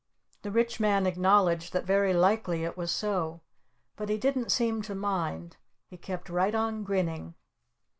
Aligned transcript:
The 0.41 0.49
Rich 0.49 0.79
Man 0.79 1.05
acknowledged 1.05 1.73
that 1.73 1.85
very 1.85 2.11
likely 2.11 2.63
it 2.63 2.75
was 2.75 2.89
so. 2.89 3.41
But 3.95 4.09
he 4.09 4.17
didn't 4.17 4.51
seem 4.51 4.81
to 4.81 4.95
mind. 4.95 5.57
He 5.91 5.95
kept 5.95 6.27
right 6.27 6.55
on 6.55 6.83
grinning. 6.83 7.35